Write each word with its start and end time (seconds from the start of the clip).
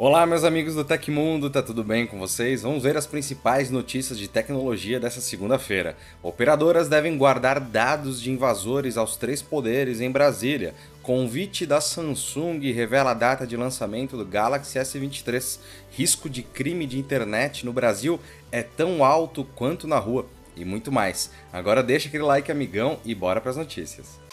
Olá, 0.00 0.24
meus 0.24 0.44
amigos 0.44 0.76
do 0.76 0.84
Tecmundo, 0.84 1.50
tá 1.50 1.60
tudo 1.60 1.82
bem 1.82 2.06
com 2.06 2.20
vocês? 2.20 2.62
Vamos 2.62 2.84
ver 2.84 2.96
as 2.96 3.04
principais 3.04 3.68
notícias 3.68 4.16
de 4.16 4.28
tecnologia 4.28 5.00
dessa 5.00 5.20
segunda-feira. 5.20 5.96
Operadoras 6.22 6.88
devem 6.88 7.18
guardar 7.18 7.58
dados 7.58 8.22
de 8.22 8.30
invasores 8.30 8.96
aos 8.96 9.16
três 9.16 9.42
poderes 9.42 10.00
em 10.00 10.08
Brasília. 10.08 10.72
Convite 11.02 11.66
da 11.66 11.80
Samsung 11.80 12.60
revela 12.70 13.10
a 13.10 13.14
data 13.14 13.44
de 13.44 13.56
lançamento 13.56 14.16
do 14.16 14.24
Galaxy 14.24 14.78
S23. 14.78 15.58
Risco 15.90 16.30
de 16.30 16.44
crime 16.44 16.86
de 16.86 16.96
internet 16.96 17.66
no 17.66 17.72
Brasil 17.72 18.20
é 18.52 18.62
tão 18.62 19.04
alto 19.04 19.44
quanto 19.56 19.88
na 19.88 19.98
rua. 19.98 20.26
E 20.54 20.64
muito 20.64 20.92
mais. 20.92 21.32
Agora 21.52 21.82
deixa 21.82 22.06
aquele 22.06 22.22
like, 22.22 22.52
amigão, 22.52 23.00
e 23.04 23.16
bora 23.16 23.40
para 23.40 23.50
as 23.50 23.56
notícias. 23.56 24.27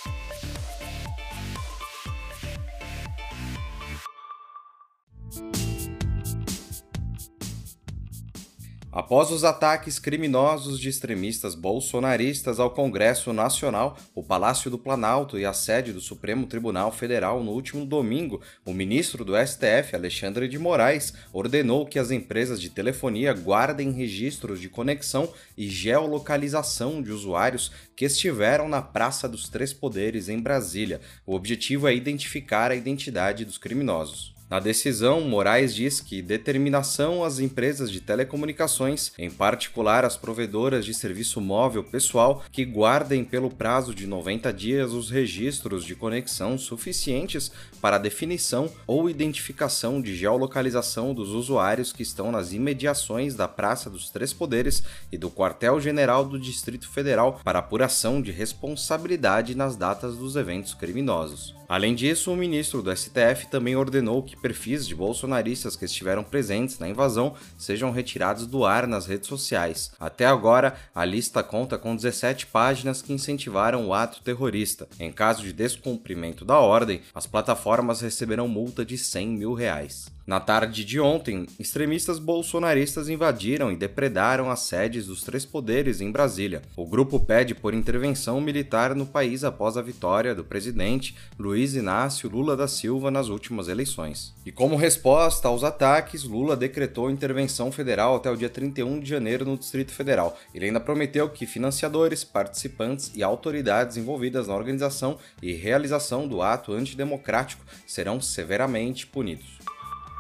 Após 8.96 9.30
os 9.30 9.44
ataques 9.44 10.00
criminosos 10.00 10.80
de 10.80 10.88
extremistas 10.88 11.54
bolsonaristas 11.54 12.62
ao 12.62 12.72
Congresso 12.72 13.34
Nacional, 13.34 13.98
o 14.16 14.24
Palácio 14.24 14.72
do 14.72 14.80
Planalto 14.80 15.38
e 15.38 15.44
a 15.44 15.52
sede 15.52 15.92
do 15.92 16.00
Supremo 16.00 16.48
Tribunal 16.48 16.94
Federal 16.94 17.44
no 17.44 17.52
último 17.52 17.86
domingo, 17.86 18.40
o 18.64 18.74
ministro 18.74 19.26
do 19.26 19.34
STF, 19.36 19.94
Alexandre 19.94 20.48
de 20.48 20.58
Moraes, 20.58 21.14
ordenou 21.34 21.86
que 21.86 22.00
as 22.00 22.10
empresas 22.10 22.62
de 22.62 22.70
telefonia 22.70 23.34
guardem 23.34 23.92
registros 23.92 24.62
de 24.62 24.70
conexão 24.70 25.30
e 25.58 25.68
geolocalização 25.68 27.02
de 27.02 27.12
usuários 27.12 27.74
que 27.98 28.06
estiveram 28.06 28.70
na 28.70 28.82
Praça 28.82 29.28
dos 29.28 29.50
Três 29.50 29.74
Poderes 29.74 30.30
em 30.30 30.40
Brasília. 30.40 31.02
O 31.26 31.36
objetivo 31.36 31.86
é 31.90 31.94
identificar 31.94 32.72
a 32.72 32.76
identidade 32.76 33.44
dos 33.44 33.58
criminosos. 33.58 34.35
Na 34.56 34.62
decisão, 34.62 35.20
Moraes 35.20 35.76
diz 35.76 36.00
que 36.00 36.22
determinação 36.22 37.26
às 37.26 37.40
empresas 37.40 37.92
de 37.92 38.00
telecomunicações, 38.00 39.12
em 39.18 39.30
particular 39.30 40.06
as 40.06 40.16
provedoras 40.16 40.86
de 40.86 40.94
serviço 40.94 41.42
móvel 41.42 41.84
pessoal, 41.84 42.42
que 42.54 42.64
guardem 42.64 43.26
pelo 43.26 43.50
prazo 43.50 43.94
de 43.94 44.08
90 44.08 44.54
dias 44.54 44.94
os 44.94 45.10
registros 45.10 45.84
de 45.84 45.94
conexão 45.94 46.58
suficientes 46.58 47.52
para 47.82 47.98
definição 47.98 48.72
ou 48.88 49.10
identificação 49.10 50.02
de 50.02 50.16
geolocalização 50.16 51.14
dos 51.14 51.32
usuários 51.32 51.92
que 51.92 52.02
estão 52.02 52.32
nas 52.32 52.54
imediações 52.54 53.36
da 53.36 53.50
Praça 53.50 53.90
dos 53.90 54.10
Três 54.10 54.32
Poderes 54.32 54.84
e 55.12 55.18
do 55.18 55.30
Quartel-General 55.30 56.24
do 56.24 56.40
Distrito 56.40 56.88
Federal 56.88 57.42
para 57.44 57.60
apuração 57.60 58.22
de 58.22 58.32
responsabilidade 58.32 59.54
nas 59.54 59.76
datas 59.76 60.16
dos 60.16 60.38
eventos 60.38 60.74
criminosos. 60.74 61.54
Além 61.68 61.96
disso, 61.96 62.32
o 62.32 62.36
ministro 62.36 62.82
do 62.82 62.96
STF 62.96 63.48
também 63.50 63.76
ordenou 63.76 64.22
que 64.22 64.36
perfis 64.36 64.88
de 64.88 64.94
bolsonaristas 64.94 65.76
que 65.76 65.86
estiveram 65.86 66.24
presentes 66.24 66.78
na 66.80 66.88
invasão 66.88 67.34
sejam 67.58 67.92
retirados 67.92 68.46
do 68.46 68.66
ar 68.66 68.88
nas 68.88 69.08
redes 69.08 69.28
sociais. 69.28 69.92
Até 70.00 70.26
agora, 70.26 70.76
a 70.94 71.04
lista 71.04 71.42
conta 71.42 71.78
com 71.78 71.96
17 71.96 72.48
páginas 72.48 73.02
que 73.02 73.14
incentivaram 73.14 73.88
o 73.88 73.94
ato 73.94 74.22
terrorista. 74.22 74.88
Em 75.00 75.12
caso 75.12 75.42
de 75.42 75.52
descumprimento 75.52 76.46
da 76.46 76.60
ordem, 76.60 77.02
as 77.14 77.26
plataformas 77.26 78.02
receberão 78.02 78.48
multa 78.48 78.86
de 78.86 78.98
100 78.98 79.28
mil 79.28 79.54
reais. 79.54 80.15
Na 80.28 80.40
tarde 80.40 80.84
de 80.84 81.00
ontem, 81.00 81.46
extremistas 81.60 82.18
bolsonaristas 82.18 83.10
invadiram 83.10 83.72
e 83.72 83.76
depredaram 83.76 84.50
as 84.50 84.62
sedes 84.62 85.06
dos 85.06 85.22
três 85.22 85.46
poderes 85.46 86.02
em 86.02 86.12
Brasília. 86.12 86.64
O 86.76 86.84
grupo 86.84 87.20
pede 87.20 87.54
por 87.54 87.76
intervenção 87.76 88.42
militar 88.42 88.96
no 88.96 89.06
país 89.06 89.44
após 89.44 89.78
a 89.78 89.84
vitória 89.84 90.34
do 90.34 90.44
presidente 90.44 91.16
Luiz 91.38 91.76
Inácio 91.76 92.28
Lula 92.28 92.58
da 92.58 92.68
Silva 92.68 93.12
nas 93.12 93.28
últimas 93.28 93.68
eleições. 93.68 94.34
E 94.44 94.52
como 94.52 94.76
resposta 94.76 95.48
aos 95.48 95.64
ataques, 95.64 96.24
Lula 96.24 96.58
decretou 96.58 97.12
intervenção 97.12 97.72
federal 97.72 98.16
até 98.16 98.32
o 98.32 98.36
dia 98.36 98.50
31 98.50 99.00
de 99.00 99.08
janeiro 99.08 99.46
no 99.46 99.56
Distrito 99.56 99.92
Federal. 99.92 100.36
Ele 100.56 100.66
ainda 100.66 100.80
prometeu 100.80 101.30
que 101.30 101.46
financiadores, 101.46 102.24
participantes 102.24 103.12
e 103.14 103.22
autoridades 103.22 103.96
envolvidas 103.96 104.48
na 104.48 104.56
organização 104.56 105.20
e 105.40 105.54
realização 105.54 106.28
do 106.28 106.42
ato 106.42 106.74
antidemocrático 106.74 107.64
serão 107.86 108.20
severamente 108.20 109.06
punidos. 109.06 109.75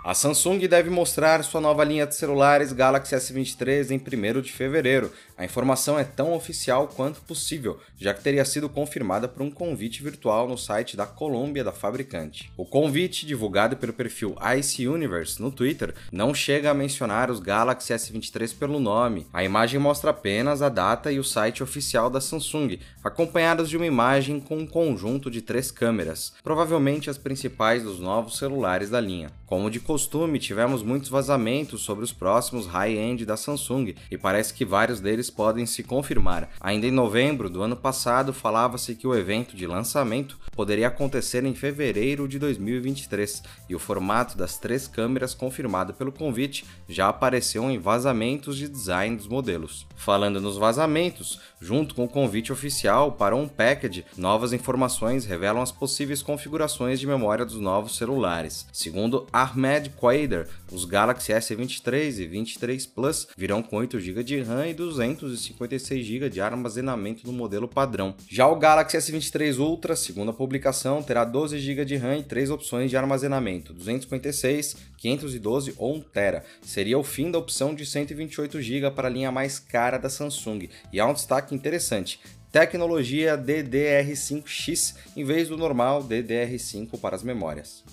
A 0.05 0.13
Samsung 0.13 0.59
deve 0.67 0.91
mostrar 0.91 1.43
sua 1.43 1.59
nova 1.59 1.83
linha 1.83 2.05
de 2.05 2.13
celulares 2.13 2.71
Galaxy 2.71 3.16
S23 3.16 3.89
em 3.89 3.97
1 3.97 4.39
de 4.39 4.51
fevereiro. 4.53 5.11
A 5.38 5.44
informação 5.44 6.00
é 6.00 6.06
tão 6.06 6.34
oficial 6.34 6.88
quanto 6.88 7.22
possível, 7.22 7.78
já 7.97 8.13
que 8.13 8.23
teria 8.23 8.46
sido 8.46 8.69
confirmada 8.69 9.28
por 9.28 9.41
um 9.41 9.51
convite 9.51 10.01
virtual 10.01 10.47
no 10.47 10.57
site 10.57 10.96
da 10.96 11.06
Colômbia 11.06 11.62
da 11.62 11.73
fabricante. 11.73 12.50
O 12.56 12.63
convite, 12.63 13.25
divulgado 13.25 13.75
pelo 13.75 13.91
perfil 13.91 14.34
Ice 14.57 14.88
Universe 14.88 15.41
no 15.41 15.51
Twitter, 15.51 15.94
não 16.09 16.34
chega 16.34 16.72
a 16.72 16.74
mencionar 16.74 17.29
os 17.29 17.41
Galaxy 17.41 17.94
S23 17.94 18.57
pelo 18.57 18.79
nome. 18.79 19.28
A 19.34 19.44
imagem 19.44 19.78
mostra 19.78 20.12
apenas 20.12 20.62
a 20.62 20.69
data 20.69 21.12
e 21.12 21.19
o 21.19 21.24
site 21.24 21.62
oficial 21.62 22.09
da 22.09 22.22
Samsung, 22.22 22.79
acompanhados 23.03 23.69
de 23.69 23.75
uma 23.75 23.85
imagem 23.85 24.40
com 24.40 24.59
um 24.59 24.66
conjunto 24.66 25.29
de 25.29 25.41
três 25.41 25.69
câmeras, 25.69 26.34
provavelmente 26.44 27.09
as 27.09 27.18
principais 27.18 27.84
dos 27.84 28.00
novos 28.00 28.38
celulares 28.38 28.90
da 28.90 29.01
linha. 29.01 29.29
Como 29.45 29.69
de 29.69 29.81
costume, 29.81 30.40
tivemos 30.40 30.81
muitos 30.81 31.09
vazamentos 31.09 31.81
sobre 31.81 32.06
os 32.06 32.13
próximos 32.13 32.66
high-end 32.68 33.25
da 33.25 33.38
Samsung 33.38 33.94
e 34.09 34.18
parece 34.18 34.53
que 34.53 34.66
vários 34.66 35.00
deles 35.00 35.25
podem 35.30 35.66
se 35.66 35.84
confirmar. 35.84 36.50
Ainda 36.59 36.88
em 36.88 36.91
novembro 36.91 37.50
do 37.50 37.62
ano 37.62 37.75
passado, 37.75 38.34
falava-se 38.34 38.96
que 38.96 39.08
o 39.08 39.16
evento 39.16 39.56
de 39.56 39.68
lançamento 39.68 40.38
poderia 40.56 40.88
acontecer 40.88 41.44
em 41.46 41.53
fevereiro 41.53 42.28
de 42.28 42.40
2023 42.40 43.44
e 43.69 43.75
o 43.75 43.80
formato 43.80 44.38
das 44.38 44.58
três 44.58 44.88
câmeras 44.88 45.34
confirmado 45.34 45.94
pelo 45.94 46.12
convite 46.12 46.66
já 46.88 47.09
apareceu 47.09 47.69
em 47.69 47.78
vazamentos 47.78 48.58
de 48.58 48.68
design 48.68 49.16
dos 49.16 49.28
modelos. 49.28 49.86
Falando 49.96 50.40
nos 50.40 50.58
vazamentos, 50.58 51.40
junto 51.59 51.96
com 51.96 52.06
o 52.06 52.09
convite 52.09 52.52
oficial 52.52 53.12
para 53.12 53.36
um 53.36 53.47
package, 53.47 54.06
novas 54.18 54.53
informações 54.53 55.25
revelam 55.25 55.62
as 55.62 55.72
possíveis 55.72 56.22
configurações 56.22 57.00
de 57.00 57.07
memória 57.07 57.46
dos 57.46 57.59
novos 57.59 57.97
celulares. 57.97 58.68
Segundo 58.72 59.28
Ahmed 59.31 59.92
Quader, 59.92 60.47
os 60.72 60.86
Galaxy 60.86 61.34
S23 61.34 62.19
e 62.19 62.28
23 62.28 62.86
Plus 62.86 63.28
virão 63.38 63.62
com 63.62 63.78
8 63.78 64.00
GB 64.00 64.24
de 64.24 64.42
RAM 64.42 64.68
e 64.68 64.74
256 65.21 66.05
GB 66.05 66.29
de 66.29 66.41
armazenamento 66.41 67.25
no 67.25 67.33
modelo 67.33 67.67
padrão. 67.67 68.15
Já 68.29 68.47
o 68.47 68.55
Galaxy 68.55 68.97
S23 68.97 69.57
Ultra, 69.57 69.95
segundo 69.95 70.31
a 70.31 70.33
publicação, 70.33 71.01
terá 71.01 71.23
12 71.23 71.59
GB 71.59 71.85
de 71.85 71.95
RAM 71.95 72.17
e 72.17 72.23
3 72.23 72.49
opções 72.49 72.89
de 72.89 72.97
armazenamento, 72.97 73.73
256, 73.73 74.75
512 74.97 75.73
ou 75.77 75.95
1 75.95 76.01
TB. 76.01 76.41
Seria 76.61 76.99
o 76.99 77.03
fim 77.03 77.31
da 77.31 77.39
opção 77.39 77.73
de 77.73 77.85
128 77.85 78.61
GB 78.61 78.91
para 78.91 79.07
a 79.07 79.11
linha 79.11 79.31
mais 79.31 79.59
cara 79.59 79.97
da 79.97 80.09
Samsung. 80.09 80.69
E 80.91 80.99
há 80.99 81.07
um 81.07 81.13
destaque 81.13 81.55
interessante, 81.55 82.19
tecnologia 82.51 83.37
DDR5X 83.37 84.95
em 85.15 85.23
vez 85.23 85.49
do 85.49 85.57
normal 85.57 86.03
DDR5 86.03 86.99
para 86.99 87.15
as 87.15 87.23
memórias. 87.23 87.83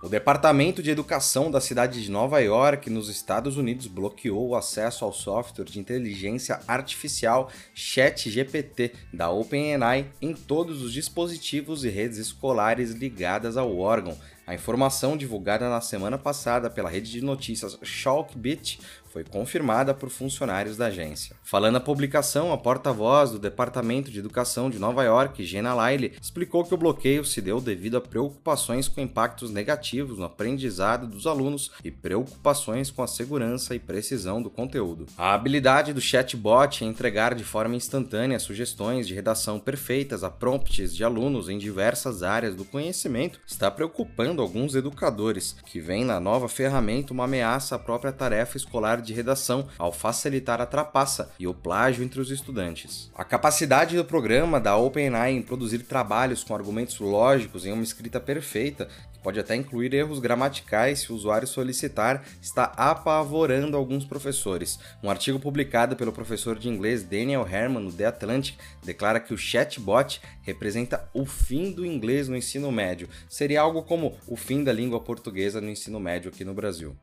O 0.00 0.08
Departamento 0.08 0.80
de 0.80 0.92
Educação 0.92 1.50
da 1.50 1.60
cidade 1.60 2.00
de 2.00 2.08
Nova 2.08 2.38
York, 2.38 2.88
nos 2.88 3.08
Estados 3.08 3.56
Unidos, 3.56 3.88
bloqueou 3.88 4.50
o 4.50 4.54
acesso 4.54 5.04
ao 5.04 5.12
software 5.12 5.64
de 5.64 5.80
inteligência 5.80 6.60
artificial 6.68 7.50
ChatGPT 7.74 8.92
da 9.12 9.28
OpenAI 9.28 10.06
em 10.22 10.34
todos 10.34 10.82
os 10.82 10.92
dispositivos 10.92 11.84
e 11.84 11.88
redes 11.88 12.16
escolares 12.16 12.92
ligadas 12.92 13.56
ao 13.56 13.76
órgão. 13.76 14.16
A 14.46 14.54
informação 14.54 15.16
divulgada 15.16 15.68
na 15.68 15.80
semana 15.80 16.16
passada 16.16 16.70
pela 16.70 16.88
rede 16.88 17.10
de 17.10 17.20
notícias 17.20 17.76
Shockbit 17.82 18.80
foi 19.10 19.24
confirmada 19.24 19.94
por 19.94 20.10
funcionários 20.10 20.76
da 20.76 20.86
agência. 20.86 21.36
Falando 21.42 21.74
na 21.74 21.80
publicação, 21.80 22.52
a 22.52 22.58
porta-voz 22.58 23.30
do 23.30 23.38
Departamento 23.38 24.10
de 24.10 24.18
Educação 24.18 24.68
de 24.68 24.78
Nova 24.78 25.02
York, 25.04 25.44
Jenna 25.44 25.74
Lyle, 25.74 26.14
explicou 26.20 26.64
que 26.64 26.74
o 26.74 26.78
bloqueio 26.78 27.24
se 27.24 27.40
deu 27.40 27.60
devido 27.60 27.96
a 27.96 28.00
preocupações 28.00 28.88
com 28.88 29.00
impactos 29.00 29.50
negativos 29.50 30.18
no 30.18 30.24
aprendizado 30.24 31.06
dos 31.06 31.26
alunos 31.26 31.70
e 31.84 31.90
preocupações 31.90 32.90
com 32.90 33.02
a 33.02 33.06
segurança 33.06 33.74
e 33.74 33.78
precisão 33.78 34.42
do 34.42 34.50
conteúdo. 34.50 35.06
A 35.16 35.34
habilidade 35.34 35.92
do 35.92 36.00
chatbot 36.00 36.84
em 36.84 36.88
entregar 36.88 37.34
de 37.34 37.44
forma 37.44 37.76
instantânea 37.76 38.38
sugestões 38.38 39.06
de 39.06 39.14
redação 39.14 39.58
perfeitas 39.58 40.22
a 40.22 40.30
prompts 40.30 40.94
de 40.94 41.04
alunos 41.04 41.48
em 41.48 41.58
diversas 41.58 42.22
áreas 42.22 42.54
do 42.54 42.64
conhecimento 42.64 43.40
está 43.46 43.70
preocupando 43.70 44.42
alguns 44.42 44.74
educadores, 44.74 45.56
que 45.66 45.80
veem 45.80 46.04
na 46.04 46.20
nova 46.20 46.48
ferramenta 46.48 47.12
uma 47.12 47.24
ameaça 47.24 47.74
à 47.74 47.78
própria 47.78 48.12
tarefa 48.12 48.56
escolar 48.56 48.97
de 49.02 49.12
redação 49.12 49.68
ao 49.78 49.92
facilitar 49.92 50.60
a 50.60 50.66
trapaça 50.66 51.30
e 51.38 51.46
o 51.46 51.54
plágio 51.54 52.04
entre 52.04 52.20
os 52.20 52.30
estudantes. 52.30 53.10
A 53.14 53.24
capacidade 53.24 53.96
do 53.96 54.04
programa 54.04 54.60
da 54.60 54.76
OpenAI 54.76 55.32
em 55.32 55.42
produzir 55.42 55.80
trabalhos 55.80 56.44
com 56.44 56.54
argumentos 56.54 56.98
lógicos 56.98 57.66
em 57.66 57.72
uma 57.72 57.82
escrita 57.82 58.20
perfeita 58.20 58.88
pode 59.22 59.40
até 59.40 59.54
incluir 59.54 59.92
erros 59.92 60.20
gramaticais 60.20 61.00
se 61.00 61.12
o 61.12 61.14
usuário 61.14 61.46
solicitar, 61.46 62.24
está 62.40 62.64
apavorando 62.76 63.76
alguns 63.76 64.04
professores. 64.04 64.78
Um 65.02 65.10
artigo 65.10 65.38
publicado 65.38 65.96
pelo 65.96 66.12
professor 66.12 66.58
de 66.58 66.68
inglês 66.68 67.02
Daniel 67.02 67.46
Herman 67.46 67.82
no 67.82 67.92
The 67.92 68.06
Atlantic 68.06 68.56
declara 68.82 69.20
que 69.20 69.34
o 69.34 69.38
chatbot 69.38 70.20
representa 70.42 71.08
o 71.12 71.26
fim 71.26 71.72
do 71.72 71.84
inglês 71.84 72.28
no 72.28 72.36
ensino 72.36 72.70
médio. 72.72 73.08
Seria 73.28 73.60
algo 73.60 73.82
como 73.82 74.16
o 74.26 74.36
fim 74.36 74.64
da 74.64 74.72
língua 74.72 75.00
portuguesa 75.00 75.60
no 75.60 75.68
ensino 75.68 76.00
médio 76.00 76.30
aqui 76.30 76.44
no 76.44 76.54
Brasil. 76.54 76.96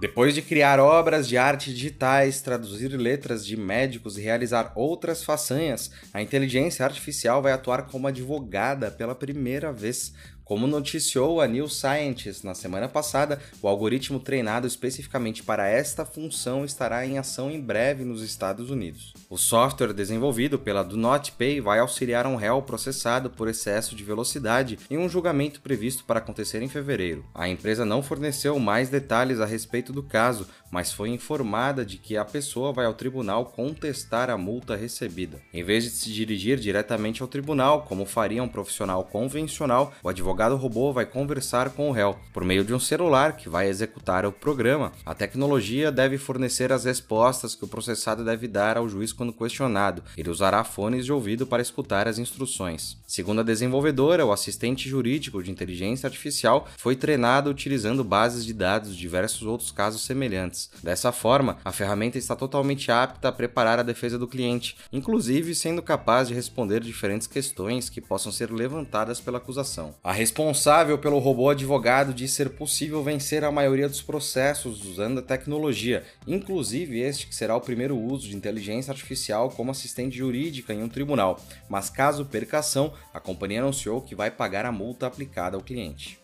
Depois 0.00 0.32
de 0.32 0.40
criar 0.40 0.78
obras 0.78 1.26
de 1.26 1.36
arte 1.36 1.74
digitais, 1.74 2.40
traduzir 2.40 2.96
letras 2.96 3.44
de 3.44 3.56
médicos 3.56 4.16
e 4.16 4.20
realizar 4.20 4.70
outras 4.76 5.24
façanhas, 5.24 5.90
a 6.14 6.22
inteligência 6.22 6.84
artificial 6.84 7.42
vai 7.42 7.50
atuar 7.50 7.82
como 7.82 8.06
advogada 8.06 8.92
pela 8.92 9.12
primeira 9.12 9.72
vez. 9.72 10.14
Como 10.48 10.66
noticiou 10.66 11.42
a 11.42 11.46
New 11.46 11.68
Scientist 11.68 12.42
na 12.42 12.54
semana 12.54 12.88
passada, 12.88 13.38
o 13.60 13.68
algoritmo 13.68 14.18
treinado 14.18 14.66
especificamente 14.66 15.42
para 15.42 15.68
esta 15.68 16.06
função 16.06 16.64
estará 16.64 17.06
em 17.06 17.18
ação 17.18 17.50
em 17.50 17.60
breve 17.60 18.02
nos 18.02 18.22
Estados 18.22 18.70
Unidos. 18.70 19.12
O 19.28 19.36
software 19.36 19.92
desenvolvido 19.92 20.58
pela 20.58 20.82
Do 20.82 20.96
Not 20.96 21.32
Pay 21.32 21.60
vai 21.60 21.80
auxiliar 21.80 22.26
um 22.26 22.34
réu 22.34 22.62
processado 22.62 23.28
por 23.28 23.46
excesso 23.46 23.94
de 23.94 24.02
velocidade 24.02 24.78
em 24.88 24.96
um 24.96 25.06
julgamento 25.06 25.60
previsto 25.60 26.02
para 26.04 26.18
acontecer 26.18 26.62
em 26.62 26.68
fevereiro. 26.68 27.26
A 27.34 27.46
empresa 27.46 27.84
não 27.84 28.02
forneceu 28.02 28.58
mais 28.58 28.88
detalhes 28.88 29.40
a 29.40 29.44
respeito 29.44 29.92
do 29.92 30.02
caso, 30.02 30.48
mas 30.70 30.90
foi 30.90 31.10
informada 31.10 31.84
de 31.84 31.98
que 31.98 32.16
a 32.16 32.24
pessoa 32.24 32.72
vai 32.72 32.86
ao 32.86 32.94
tribunal 32.94 33.44
contestar 33.44 34.30
a 34.30 34.38
multa 34.38 34.74
recebida. 34.74 35.42
Em 35.52 35.62
vez 35.62 35.84
de 35.84 35.90
se 35.90 36.10
dirigir 36.10 36.58
diretamente 36.58 37.20
ao 37.20 37.28
tribunal, 37.28 37.82
como 37.82 38.06
faria 38.06 38.42
um 38.42 38.48
profissional 38.48 39.04
convencional, 39.04 39.92
o 40.02 40.08
advogado 40.08 40.37
robô 40.46 40.92
vai 40.92 41.04
conversar 41.04 41.70
com 41.70 41.88
o 41.88 41.92
réu 41.92 42.16
por 42.32 42.44
meio 42.44 42.64
de 42.64 42.72
um 42.72 42.78
celular 42.78 43.36
que 43.36 43.48
vai 43.48 43.68
executar 43.68 44.24
o 44.24 44.32
programa. 44.32 44.92
A 45.04 45.14
tecnologia 45.14 45.90
deve 45.90 46.16
fornecer 46.16 46.72
as 46.72 46.84
respostas 46.84 47.54
que 47.54 47.64
o 47.64 47.68
processado 47.68 48.24
deve 48.24 48.46
dar 48.46 48.76
ao 48.76 48.88
juiz 48.88 49.12
quando 49.12 49.32
questionado. 49.32 50.02
Ele 50.16 50.30
usará 50.30 50.62
fones 50.62 51.04
de 51.04 51.12
ouvido 51.12 51.46
para 51.46 51.62
escutar 51.62 52.06
as 52.06 52.18
instruções. 52.18 52.96
Segundo 53.06 53.40
a 53.40 53.44
desenvolvedora, 53.44 54.24
o 54.24 54.32
assistente 54.32 54.88
jurídico 54.88 55.42
de 55.42 55.50
inteligência 55.50 56.06
artificial 56.06 56.68
foi 56.76 56.94
treinado 56.94 57.50
utilizando 57.50 58.04
bases 58.04 58.44
de 58.44 58.52
dados 58.52 58.94
de 58.94 59.00
diversos 59.00 59.42
outros 59.42 59.72
casos 59.72 60.02
semelhantes. 60.02 60.70
Dessa 60.82 61.10
forma, 61.10 61.58
a 61.64 61.72
ferramenta 61.72 62.18
está 62.18 62.36
totalmente 62.36 62.92
apta 62.92 63.28
a 63.28 63.32
preparar 63.32 63.78
a 63.78 63.82
defesa 63.82 64.18
do 64.18 64.28
cliente, 64.28 64.76
inclusive 64.92 65.54
sendo 65.54 65.82
capaz 65.82 66.28
de 66.28 66.34
responder 66.34 66.80
diferentes 66.80 67.26
questões 67.26 67.88
que 67.88 68.00
possam 68.00 68.30
ser 68.30 68.50
levantadas 68.52 69.20
pela 69.20 69.38
acusação. 69.38 69.94
A 70.04 70.12
responsável 70.28 70.98
pelo 70.98 71.18
robô 71.18 71.48
advogado 71.48 72.12
diz 72.12 72.32
ser 72.32 72.50
possível 72.50 73.02
vencer 73.02 73.42
a 73.44 73.50
maioria 73.50 73.88
dos 73.88 74.02
processos 74.02 74.84
usando 74.84 75.20
a 75.20 75.22
tecnologia, 75.22 76.04
inclusive 76.26 77.00
este 77.00 77.26
que 77.26 77.34
será 77.34 77.56
o 77.56 77.62
primeiro 77.62 77.98
uso 77.98 78.28
de 78.28 78.36
inteligência 78.36 78.90
artificial 78.90 79.48
como 79.48 79.70
assistente 79.70 80.18
jurídica 80.18 80.74
em 80.74 80.82
um 80.82 80.88
tribunal, 80.88 81.40
mas 81.66 81.88
caso 81.88 82.26
perca 82.26 82.58
ação, 82.58 82.92
a 83.14 83.18
companhia 83.18 83.62
anunciou 83.62 84.02
que 84.02 84.14
vai 84.14 84.30
pagar 84.30 84.66
a 84.66 84.72
multa 84.72 85.06
aplicada 85.06 85.56
ao 85.56 85.62
cliente. 85.62 86.20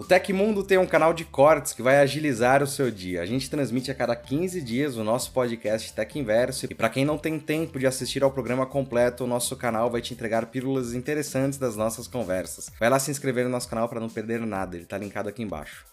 O 0.00 0.02
Tecmundo 0.02 0.64
tem 0.64 0.78
um 0.78 0.86
canal 0.86 1.12
de 1.12 1.26
cortes 1.26 1.74
que 1.74 1.82
vai 1.82 1.98
agilizar 1.98 2.62
o 2.62 2.66
seu 2.66 2.90
dia. 2.90 3.20
A 3.20 3.26
gente 3.26 3.50
transmite 3.50 3.90
a 3.90 3.94
cada 3.94 4.16
15 4.16 4.62
dias 4.62 4.96
o 4.96 5.04
nosso 5.04 5.30
podcast 5.30 5.92
Tech 5.92 6.18
Inverso. 6.18 6.64
E 6.64 6.74
para 6.74 6.88
quem 6.88 7.04
não 7.04 7.18
tem 7.18 7.38
tempo 7.38 7.78
de 7.78 7.86
assistir 7.86 8.22
ao 8.22 8.30
programa 8.30 8.64
completo, 8.64 9.24
o 9.24 9.26
nosso 9.26 9.54
canal 9.56 9.90
vai 9.90 10.00
te 10.00 10.14
entregar 10.14 10.46
pílulas 10.46 10.94
interessantes 10.94 11.58
das 11.58 11.76
nossas 11.76 12.08
conversas. 12.08 12.70
Vai 12.80 12.88
lá 12.88 12.98
se 12.98 13.10
inscrever 13.10 13.44
no 13.44 13.50
nosso 13.50 13.68
canal 13.68 13.90
para 13.90 14.00
não 14.00 14.08
perder 14.08 14.40
nada, 14.40 14.74
ele 14.74 14.84
está 14.84 14.96
linkado 14.96 15.28
aqui 15.28 15.42
embaixo. 15.42 15.84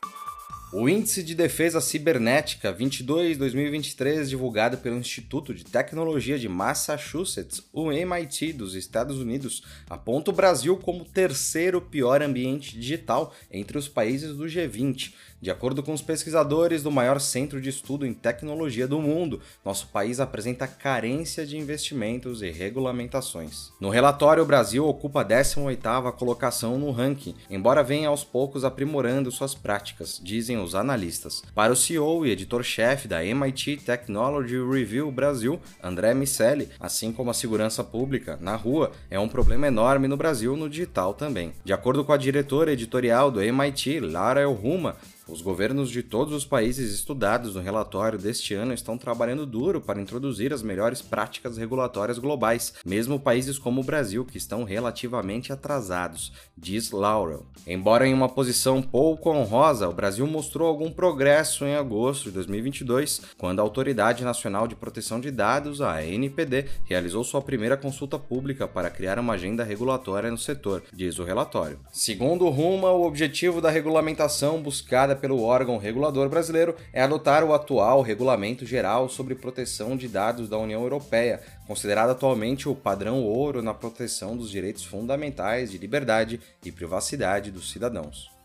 O 0.74 0.90
Índice 0.90 1.24
de 1.24 1.34
Defesa 1.34 1.80
Cibernética 1.80 2.74
22-2023, 2.74 4.26
divulgado 4.26 4.78
pelo 4.80 4.98
Instituto 4.98 5.54
de 5.54 5.64
Tecnologia 5.64 6.38
de 6.38 6.50
Massachusetts, 6.50 7.64
o 7.72 7.90
MIT 7.90 8.52
dos 8.52 8.76
Estados 8.76 9.18
Unidos, 9.18 9.64
aponta 9.90 10.30
o 10.30 10.34
Brasil 10.34 10.76
como 10.76 11.04
o 11.04 11.06
terceiro 11.06 11.80
pior 11.80 12.22
ambiente 12.22 12.78
digital 12.78 13.34
entre 13.50 13.78
os 13.78 13.88
países 13.88 14.36
do 14.36 14.44
G20. 14.44 15.14
De 15.40 15.52
acordo 15.52 15.84
com 15.84 15.94
os 15.94 16.02
pesquisadores 16.02 16.82
do 16.82 16.92
maior 16.92 17.22
centro 17.22 17.62
de 17.62 17.70
estudo 17.70 18.06
em 18.06 18.14
tecnologia 18.14 18.88
do 18.88 19.00
mundo, 19.00 19.40
nosso 19.64 19.88
país 19.88 20.20
apresenta 20.20 20.68
carência 20.68 21.46
de 21.46 21.58
investimentos 21.58 22.42
e 22.42 22.50
regulamentações. 22.50 23.72
No 23.80 23.90
relatório, 23.90 24.42
o 24.42 24.48
Brasil 24.48 24.86
ocupa 24.86 25.22
a 25.22 25.26
18ª 25.26 26.12
colocação 26.14 26.80
no 26.80 26.92
ranking, 26.92 27.36
embora 27.52 27.84
venha 27.84 28.10
aos 28.10 28.24
poucos 28.24 28.66
aprimorando 28.66 29.32
suas 29.32 29.54
práticas, 29.54 30.20
dizem 30.22 30.57
os 30.62 30.76
analistas. 30.76 31.44
Para 31.54 31.74
o 31.74 31.76
CEO 31.76 32.26
e 32.26 32.32
editor-chefe 32.32 33.08
da 33.08 33.24
MIT 33.24 33.78
Technology 33.78 34.58
Review 34.58 35.12
Brasil, 35.12 35.60
André 35.84 36.14
Miceli, 36.14 36.70
assim 36.80 37.12
como 37.12 37.30
a 37.30 37.34
segurança 37.34 37.84
pública 37.84 38.38
na 38.42 38.56
rua 38.56 38.92
é 39.10 39.20
um 39.20 39.28
problema 39.28 39.68
enorme 39.68 40.08
no 40.08 40.18
Brasil 40.18 40.56
no 40.56 40.70
digital 40.70 41.14
também. 41.14 41.54
De 41.64 41.74
acordo 41.74 42.04
com 42.04 42.14
a 42.14 42.18
diretora 42.18 42.72
editorial 42.72 43.32
do 43.32 43.42
MIT, 43.42 44.00
Lara 44.00 44.42
Elruma, 44.42 44.96
os 45.28 45.42
governos 45.42 45.90
de 45.90 46.02
todos 46.02 46.34
os 46.34 46.46
países 46.46 46.94
estudados 46.94 47.56
no 47.56 47.62
relatório 47.62 48.18
deste 48.18 48.54
ano 48.54 48.74
estão 48.74 48.98
trabalhando 48.98 49.46
duro 49.46 49.82
para 49.82 50.02
introduzir 50.02 50.54
as 50.54 50.64
melhores 50.64 51.02
práticas 51.02 51.58
regulatórias 51.58 52.18
globais, 52.18 52.74
mesmo 52.86 53.20
países 53.20 53.60
como 53.60 53.82
o 53.82 53.84
Brasil, 53.84 54.24
que 54.24 54.38
estão 54.38 54.64
relativamente 54.64 55.52
atrasados, 55.52 56.32
diz 56.58 56.92
Laurel. 56.92 57.46
Embora 57.66 58.08
em 58.08 58.14
uma 58.14 58.30
posição 58.30 58.82
pouco 58.82 59.30
honrosa, 59.30 59.90
o 59.90 59.94
Brasil 59.94 60.26
mostrou 60.26 60.68
algum 60.68 60.90
progresso 60.90 61.66
em 61.66 61.76
agosto 61.76 62.26
de 62.26 62.32
2022, 62.32 63.22
quando 63.38 63.60
a 63.60 63.64
Autoridade 63.64 64.24
Nacional 64.24 64.68
de 64.68 64.76
Proteção 64.76 65.20
de 65.20 65.30
Dados, 65.30 65.82
a 65.82 65.98
ANPD, 65.98 66.68
realizou 66.86 67.24
sua 67.24 67.42
primeira 67.42 67.76
consulta 67.76 68.18
pública 68.18 68.68
para 68.68 68.90
criar 68.90 69.20
uma 69.20 69.34
agenda 69.34 69.64
regulatória 69.64 70.32
no 70.32 70.38
setor, 70.38 70.84
diz 70.94 71.20
o 71.20 71.26
relatório. 71.26 71.80
Segundo 71.92 72.48
Ruma, 72.50 72.92
o 72.92 73.06
objetivo 73.06 73.60
da 73.60 73.70
regulamentação 73.70 74.62
buscada 74.62 75.17
pelo 75.18 75.42
órgão 75.42 75.78
regulador 75.78 76.30
brasileiro 76.30 76.76
é 76.94 77.02
adotar 77.02 77.44
o 77.44 77.54
atual 77.54 78.02
Regulamento 78.02 78.66
Geral 78.66 79.10
sobre 79.10 79.36
Proteção 79.36 79.98
de 79.98 80.08
Dados 80.08 80.48
da 80.48 80.58
União 80.58 80.82
Europeia, 80.82 81.42
considerado 81.66 82.12
atualmente 82.12 82.70
o 82.70 82.76
padrão 82.76 83.24
ouro 83.24 83.62
na 83.62 83.74
proteção 83.74 84.38
dos 84.38 84.50
direitos 84.50 84.86
fundamentais 84.86 85.72
de 85.72 85.78
liberdade 85.78 86.40
e 86.64 86.72
privacidade 86.72 87.52
dos 87.52 87.72
cidadãos. 87.72 88.37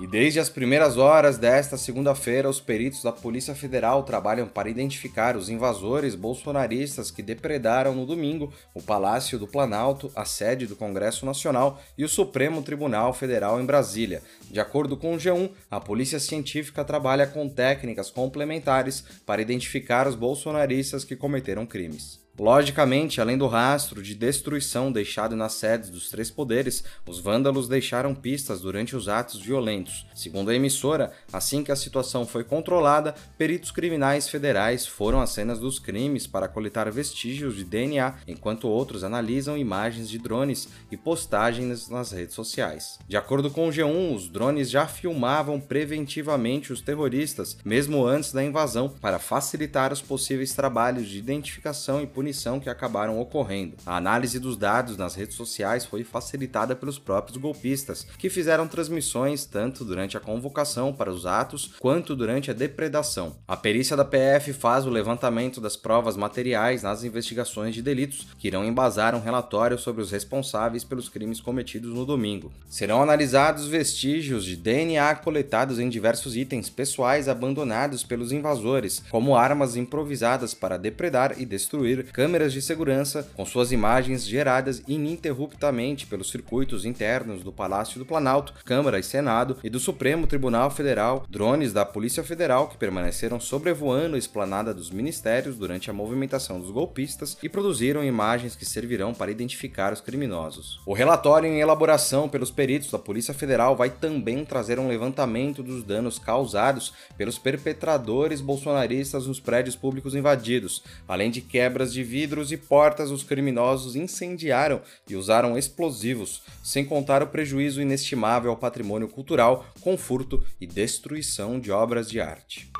E 0.00 0.06
desde 0.06 0.38
as 0.38 0.48
primeiras 0.48 0.96
horas 0.96 1.38
desta 1.38 1.76
segunda-feira, 1.76 2.48
os 2.48 2.60
peritos 2.60 3.02
da 3.02 3.10
Polícia 3.10 3.52
Federal 3.52 4.04
trabalham 4.04 4.46
para 4.46 4.70
identificar 4.70 5.36
os 5.36 5.48
invasores 5.48 6.14
bolsonaristas 6.14 7.10
que 7.10 7.20
depredaram 7.20 7.96
no 7.96 8.06
domingo 8.06 8.52
o 8.72 8.80
Palácio 8.80 9.40
do 9.40 9.48
Planalto, 9.48 10.08
a 10.14 10.24
sede 10.24 10.68
do 10.68 10.76
Congresso 10.76 11.26
Nacional 11.26 11.82
e 11.98 12.04
o 12.04 12.08
Supremo 12.08 12.62
Tribunal 12.62 13.12
Federal 13.12 13.60
em 13.60 13.66
Brasília. 13.66 14.22
De 14.48 14.60
acordo 14.60 14.96
com 14.96 15.14
o 15.14 15.18
G1, 15.18 15.50
a 15.68 15.80
Polícia 15.80 16.20
Científica 16.20 16.84
trabalha 16.84 17.26
com 17.26 17.48
técnicas 17.48 18.08
complementares 18.08 19.04
para 19.26 19.42
identificar 19.42 20.06
os 20.06 20.14
bolsonaristas 20.14 21.02
que 21.02 21.16
cometeram 21.16 21.66
crimes. 21.66 22.27
Logicamente, 22.38 23.20
além 23.20 23.36
do 23.36 23.48
rastro 23.48 24.00
de 24.00 24.14
destruição 24.14 24.92
deixado 24.92 25.34
nas 25.34 25.54
sedes 25.54 25.90
dos 25.90 26.08
três 26.08 26.30
poderes, 26.30 26.84
os 27.04 27.18
vândalos 27.18 27.66
deixaram 27.66 28.14
pistas 28.14 28.60
durante 28.60 28.94
os 28.94 29.08
atos 29.08 29.40
violentos. 29.40 30.06
Segundo 30.14 30.50
a 30.50 30.54
emissora, 30.54 31.12
assim 31.32 31.64
que 31.64 31.72
a 31.72 31.76
situação 31.76 32.24
foi 32.24 32.44
controlada, 32.44 33.12
peritos 33.36 33.72
criminais 33.72 34.28
federais 34.28 34.86
foram 34.86 35.20
às 35.20 35.30
cenas 35.30 35.58
dos 35.58 35.80
crimes 35.80 36.28
para 36.28 36.46
coletar 36.46 36.88
vestígios 36.92 37.56
de 37.56 37.64
DNA, 37.64 38.14
enquanto 38.28 38.68
outros 38.68 39.02
analisam 39.02 39.58
imagens 39.58 40.08
de 40.08 40.18
drones 40.18 40.68
e 40.92 40.96
postagens 40.96 41.88
nas 41.88 42.12
redes 42.12 42.36
sociais. 42.36 43.00
De 43.08 43.16
acordo 43.16 43.50
com 43.50 43.66
o 43.66 43.72
G1, 43.72 44.14
os 44.14 44.28
drones 44.28 44.70
já 44.70 44.86
filmavam 44.86 45.60
preventivamente 45.60 46.72
os 46.72 46.80
terroristas, 46.80 47.56
mesmo 47.64 48.06
antes 48.06 48.32
da 48.32 48.44
invasão, 48.44 48.88
para 48.88 49.18
facilitar 49.18 49.92
os 49.92 50.00
possíveis 50.00 50.52
trabalhos 50.52 51.08
de 51.08 51.18
identificação 51.18 52.00
e 52.00 52.06
punição 52.06 52.27
munição 52.28 52.60
que 52.60 52.68
acabaram 52.68 53.18
ocorrendo. 53.18 53.76
A 53.86 53.96
análise 53.96 54.38
dos 54.38 54.56
dados 54.56 54.96
nas 54.96 55.14
redes 55.14 55.34
sociais 55.34 55.86
foi 55.86 56.04
facilitada 56.04 56.76
pelos 56.76 56.98
próprios 56.98 57.38
golpistas, 57.38 58.06
que 58.18 58.28
fizeram 58.28 58.68
transmissões 58.68 59.46
tanto 59.46 59.84
durante 59.84 60.16
a 60.16 60.20
convocação 60.20 60.92
para 60.92 61.10
os 61.10 61.24
atos 61.24 61.74
quanto 61.78 62.14
durante 62.14 62.50
a 62.50 62.54
depredação. 62.54 63.36
A 63.46 63.56
perícia 63.56 63.96
da 63.96 64.04
PF 64.04 64.52
faz 64.52 64.84
o 64.84 64.90
levantamento 64.90 65.60
das 65.60 65.76
provas 65.76 66.16
materiais 66.16 66.82
nas 66.82 67.02
investigações 67.02 67.74
de 67.74 67.80
delitos 67.80 68.26
que 68.38 68.48
irão 68.48 68.64
embasar 68.64 69.14
um 69.14 69.20
relatório 69.20 69.78
sobre 69.78 70.02
os 70.02 70.10
responsáveis 70.10 70.84
pelos 70.84 71.08
crimes 71.08 71.40
cometidos 71.40 71.94
no 71.94 72.04
domingo. 72.04 72.52
Serão 72.68 73.02
analisados 73.02 73.66
vestígios 73.66 74.44
de 74.44 74.54
DNA 74.54 75.14
coletados 75.16 75.78
em 75.78 75.88
diversos 75.88 76.36
itens 76.36 76.68
pessoais 76.68 77.28
abandonados 77.28 78.04
pelos 78.04 78.32
invasores, 78.32 79.02
como 79.10 79.34
armas 79.34 79.76
improvisadas 79.76 80.52
para 80.52 80.76
depredar 80.76 81.34
e 81.38 81.46
destruir, 81.46 82.12
câmeras 82.18 82.52
de 82.52 82.60
segurança 82.60 83.30
com 83.36 83.46
suas 83.46 83.70
imagens 83.70 84.26
geradas 84.26 84.82
ininterruptamente 84.88 86.04
pelos 86.04 86.32
circuitos 86.32 86.84
internos 86.84 87.44
do 87.44 87.52
Palácio 87.52 87.96
do 87.96 88.04
Planalto, 88.04 88.54
Câmara 88.64 88.98
e 88.98 89.04
Senado 89.04 89.56
e 89.62 89.70
do 89.70 89.78
Supremo 89.78 90.26
Tribunal 90.26 90.68
Federal, 90.68 91.24
drones 91.30 91.72
da 91.72 91.84
Polícia 91.84 92.24
Federal 92.24 92.66
que 92.66 92.76
permaneceram 92.76 93.38
sobrevoando 93.38 94.16
a 94.16 94.18
esplanada 94.18 94.74
dos 94.74 94.90
ministérios 94.90 95.54
durante 95.54 95.90
a 95.90 95.92
movimentação 95.92 96.58
dos 96.58 96.72
golpistas 96.72 97.38
e 97.40 97.48
produziram 97.48 98.02
imagens 98.02 98.56
que 98.56 98.66
servirão 98.66 99.14
para 99.14 99.30
identificar 99.30 99.92
os 99.92 100.00
criminosos. 100.00 100.80
O 100.84 100.94
relatório 100.94 101.48
em 101.48 101.60
elaboração 101.60 102.28
pelos 102.28 102.50
peritos 102.50 102.90
da 102.90 102.98
Polícia 102.98 103.32
Federal 103.32 103.76
vai 103.76 103.90
também 103.90 104.44
trazer 104.44 104.80
um 104.80 104.88
levantamento 104.88 105.62
dos 105.62 105.84
danos 105.84 106.18
causados 106.18 106.92
pelos 107.16 107.38
perpetradores 107.38 108.40
bolsonaristas 108.40 109.28
nos 109.28 109.38
prédios 109.38 109.76
públicos 109.76 110.16
invadidos, 110.16 110.82
além 111.06 111.30
de 111.30 111.40
quebras 111.40 111.92
de 111.92 112.07
vidros 112.08 112.50
e 112.52 112.56
portas, 112.56 113.10
os 113.10 113.22
criminosos 113.22 113.94
incendiaram 113.94 114.80
e 115.06 115.14
usaram 115.14 115.58
explosivos, 115.58 116.42
sem 116.64 116.82
contar 116.82 117.22
o 117.22 117.26
prejuízo 117.26 117.82
inestimável 117.82 118.50
ao 118.50 118.56
patrimônio 118.56 119.08
cultural 119.08 119.66
com 119.82 119.98
furto 119.98 120.42
e 120.58 120.66
destruição 120.66 121.60
de 121.60 121.70
obras 121.70 122.10
de 122.10 122.18
arte. 122.18 122.72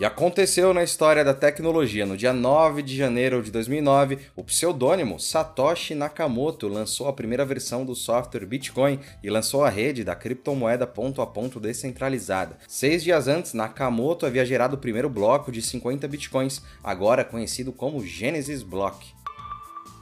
E 0.00 0.04
aconteceu 0.04 0.74
na 0.74 0.82
história 0.82 1.24
da 1.24 1.32
tecnologia. 1.32 2.04
No 2.04 2.16
dia 2.16 2.32
9 2.32 2.82
de 2.82 2.96
janeiro 2.96 3.40
de 3.40 3.52
2009, 3.52 4.18
o 4.34 4.42
pseudônimo 4.42 5.20
Satoshi 5.20 5.94
Nakamoto 5.94 6.66
lançou 6.66 7.06
a 7.06 7.12
primeira 7.12 7.44
versão 7.44 7.84
do 7.84 7.94
software 7.94 8.44
Bitcoin 8.44 8.98
e 9.22 9.30
lançou 9.30 9.62
a 9.62 9.70
rede 9.70 10.02
da 10.02 10.16
criptomoeda 10.16 10.84
ponto 10.84 11.22
a 11.22 11.26
ponto 11.26 11.60
descentralizada. 11.60 12.58
Seis 12.66 13.04
dias 13.04 13.28
antes, 13.28 13.54
Nakamoto 13.54 14.26
havia 14.26 14.44
gerado 14.44 14.74
o 14.74 14.80
primeiro 14.80 15.08
bloco 15.08 15.52
de 15.52 15.62
50 15.62 16.08
bitcoins, 16.08 16.60
agora 16.82 17.24
conhecido 17.24 17.72
como 17.72 18.04
Genesis 18.04 18.64
Block. 18.64 19.06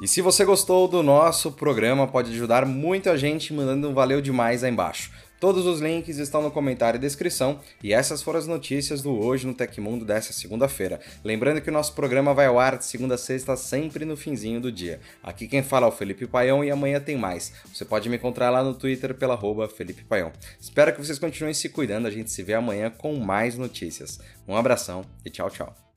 E 0.01 0.09
se 0.09 0.23
você 0.23 0.43
gostou 0.43 0.89
do 0.89 1.03
nosso 1.03 1.53
programa, 1.53 2.09
pode 2.09 2.33
ajudar 2.33 2.65
muita 2.65 3.17
gente 3.19 3.53
mandando 3.53 3.91
um 3.91 3.95
valeu 3.95 4.23
demais 4.23 4.65
aí 4.65 4.73
embaixo. 4.73 5.13
Todos 5.43 5.67
os 5.67 5.81
links 5.81 6.19
estão 6.19 6.41
no 6.41 6.53
comentário 6.53 6.99
e 6.99 7.01
descrição, 7.01 7.59
e 7.83 7.93
essas 7.93 8.23
foram 8.23 8.39
as 8.39 8.47
notícias 8.47 9.03
do 9.03 9.11
Hoje 9.11 9.45
no 9.45 9.53
Tecmundo 9.53 10.05
dessa 10.05 10.33
segunda-feira. 10.33 11.01
Lembrando 11.25 11.61
que 11.61 11.69
o 11.69 11.73
nosso 11.73 11.95
programa 11.95 12.33
vai 12.33 12.47
ao 12.47 12.61
ar 12.61 12.79
de 12.79 12.85
segunda 12.85 13.17
a 13.17 13.19
sexta, 13.19 13.57
sempre 13.57 14.05
no 14.05 14.17
finzinho 14.17 14.61
do 14.61 14.71
dia. 14.71 15.01
Aqui 15.21 15.49
quem 15.49 15.61
fala 15.61 15.87
é 15.87 15.89
o 15.89 15.93
Felipe 15.93 16.29
Paião 16.29 16.63
e 16.63 16.71
amanhã 16.71 17.01
tem 17.01 17.19
mais. 17.19 17.53
Você 17.75 17.85
pode 17.85 18.09
me 18.09 18.19
encontrar 18.19 18.51
lá 18.51 18.63
no 18.63 18.73
Twitter 18.73 19.17
pela 19.17 19.35
arroba 19.35 19.69
Felipe 19.69 20.05
Paião. 20.05 20.31
Espero 20.61 20.93
que 20.93 21.05
vocês 21.05 21.19
continuem 21.19 21.55
se 21.55 21.69
cuidando, 21.69 22.07
a 22.07 22.11
gente 22.13 22.31
se 22.31 22.45
vê 22.45 22.55
amanhã 22.55 22.89
com 22.89 23.17
mais 23.17 23.59
notícias. 23.59 24.21
Um 24.47 24.55
abração 24.55 25.05
e 25.25 25.29
tchau, 25.29 25.51
tchau. 25.51 25.83